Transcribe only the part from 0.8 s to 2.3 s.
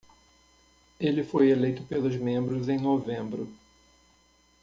Ele foi eleito pelos